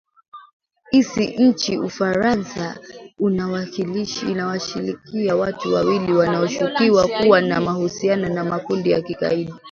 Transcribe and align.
isi 0.99 1.25
nchini 1.37 1.77
ufarasa 1.81 2.77
inawashikilia 4.29 5.35
watu 5.35 5.73
wawili 5.73 6.13
wanaoshukiwa 6.13 7.07
kuwa 7.07 7.41
na 7.41 7.61
mahusiano 7.61 8.29
na 8.29 8.43
makundi 8.43 8.91
ya 8.91 9.01
kigaidi 9.01 9.53